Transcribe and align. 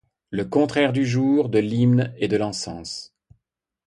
Le 0.31 0.45
contraire 0.45 0.93
du 0.93 1.05
jour, 1.05 1.47
de 1.49 1.59
l’hymne 1.59 2.11
et 2.17 2.27
de 2.27 2.35
l’encens! 2.35 3.13